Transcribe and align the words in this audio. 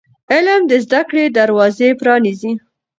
علم 0.33 0.61
د 0.67 0.71
زده 0.85 1.01
کړې 1.09 1.25
دروازې 1.37 1.89
پرانیزي. 1.99 2.51